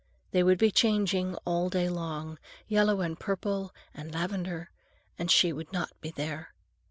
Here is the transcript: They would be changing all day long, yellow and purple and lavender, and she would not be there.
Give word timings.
They 0.31 0.41
would 0.41 0.57
be 0.57 0.71
changing 0.71 1.35
all 1.45 1.69
day 1.69 1.87
long, 1.87 2.39
yellow 2.67 3.01
and 3.01 3.19
purple 3.19 3.71
and 3.93 4.11
lavender, 4.11 4.71
and 5.19 5.29
she 5.29 5.53
would 5.53 5.71
not 5.71 5.91
be 6.01 6.09
there. 6.09 6.55